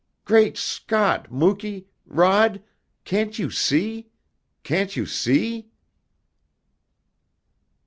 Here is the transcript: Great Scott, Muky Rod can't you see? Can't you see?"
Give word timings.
Great 0.25 0.57
Scott, 0.57 1.31
Muky 1.31 1.85
Rod 2.07 2.63
can't 3.05 3.37
you 3.37 3.51
see? 3.51 4.07
Can't 4.63 4.95
you 4.95 5.05
see?" 5.05 5.69